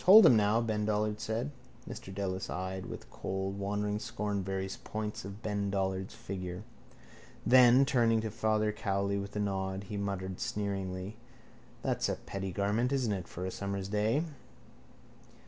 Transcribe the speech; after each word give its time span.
—Hold 0.05 0.25
him 0.25 0.35
now, 0.35 0.61
Ben 0.61 0.83
Dollard 0.83 1.19
said. 1.19 1.51
Mr 1.87 2.05
Dedalus 2.05 2.49
eyed 2.49 2.87
with 2.87 3.11
cold 3.11 3.59
wandering 3.59 3.99
scorn 3.99 4.43
various 4.43 4.75
points 4.75 5.23
of 5.25 5.43
Ben 5.43 5.69
Dollard's 5.69 6.15
figure. 6.15 6.63
Then, 7.45 7.85
turning 7.85 8.19
to 8.21 8.31
Father 8.31 8.71
Cowley 8.71 9.19
with 9.19 9.35
a 9.35 9.39
nod, 9.39 9.83
he 9.89 9.97
muttered 9.97 10.39
sneeringly: 10.39 11.17
—That's 11.83 12.09
a 12.09 12.15
pretty 12.15 12.51
garment, 12.51 12.91
isn't 12.91 13.13
it, 13.13 13.27
for 13.27 13.45
a 13.45 13.51
summer's 13.51 13.89
day? 13.89 14.23